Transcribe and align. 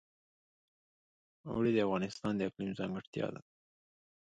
اوړي 1.49 1.71
د 1.73 1.77
افغانستان 1.87 2.33
د 2.35 2.41
اقلیم 2.49 2.71
ځانګړتیا 2.79 3.27
ده. 3.33 3.41